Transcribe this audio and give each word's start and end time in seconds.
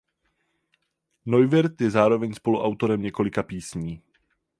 Neuwirth 1.25 1.81
je 1.81 1.89
zároveň 1.91 2.33
spoluautorem 2.33 3.01
několika 3.01 3.43
písní. 3.43 4.01